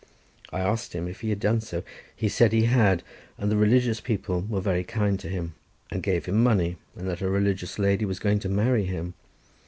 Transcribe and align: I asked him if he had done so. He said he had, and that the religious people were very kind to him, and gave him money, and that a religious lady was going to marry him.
I 0.51 0.61
asked 0.61 0.93
him 0.93 1.07
if 1.07 1.21
he 1.21 1.29
had 1.29 1.39
done 1.39 1.61
so. 1.61 1.83
He 2.15 2.27
said 2.27 2.53
he 2.53 2.63
had, 2.63 3.03
and 3.37 3.51
that 3.51 3.53
the 3.55 3.61
religious 3.61 4.01
people 4.01 4.41
were 4.41 4.59
very 4.59 4.83
kind 4.83 5.19
to 5.19 5.29
him, 5.29 5.53
and 5.91 6.01
gave 6.01 6.25
him 6.25 6.41
money, 6.41 6.77
and 6.95 7.07
that 7.07 7.21
a 7.21 7.29
religious 7.29 7.77
lady 7.77 8.03
was 8.05 8.17
going 8.17 8.39
to 8.39 8.49
marry 8.49 8.85
him. 8.85 9.13